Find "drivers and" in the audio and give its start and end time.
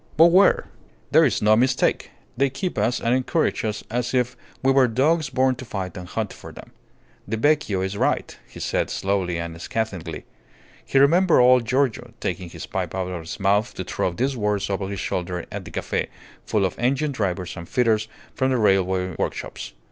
17.11-17.69